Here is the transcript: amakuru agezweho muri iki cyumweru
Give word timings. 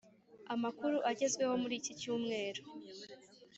amakuru 0.53 0.97
agezweho 1.11 1.53
muri 1.61 1.75
iki 1.79 1.93
cyumweru 1.99 2.61